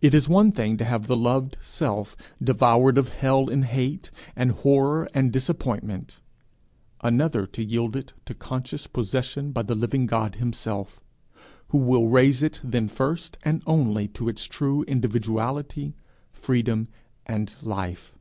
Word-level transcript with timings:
It 0.00 0.14
is 0.14 0.26
one 0.26 0.52
thing 0.52 0.78
to 0.78 0.86
have 0.86 1.06
the 1.06 1.18
loved 1.18 1.58
self 1.60 2.16
devoured 2.42 2.96
of 2.96 3.10
hell 3.10 3.50
in 3.50 3.64
hate 3.64 4.10
and 4.34 4.52
horror 4.52 5.06
and 5.12 5.30
disappointment; 5.30 6.18
another 7.02 7.46
to 7.48 7.62
yield 7.62 7.94
it 7.94 8.14
to 8.24 8.32
conscious 8.32 8.86
possession 8.86 9.52
by 9.52 9.60
the 9.62 9.74
living 9.74 10.06
God 10.06 10.36
himself, 10.36 10.98
who 11.68 11.76
will 11.78 12.06
raise 12.06 12.42
it 12.42 12.58
then 12.64 12.88
first 12.88 13.36
and 13.44 13.62
only 13.66 14.08
to 14.08 14.30
its 14.30 14.44
true 14.46 14.82
individuality, 14.84 15.94
freedom, 16.32 16.88
and 17.26 17.52
life. 17.60 18.14